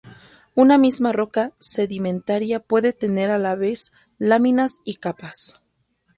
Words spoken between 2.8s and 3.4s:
tener a